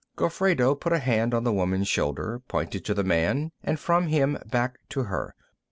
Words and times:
Gofredo 0.17 0.73
put 0.73 0.93
a 0.93 0.97
hand 0.97 1.31
on 1.31 1.43
the 1.43 1.53
woman's 1.53 1.87
shoulder, 1.87 2.41
pointed 2.47 2.83
to 2.85 2.95
the 2.95 3.03
man 3.03 3.51
and 3.63 3.79
from 3.79 4.07
him 4.07 4.39
back 4.47 4.79
to 4.89 5.03
her. 5.03 5.35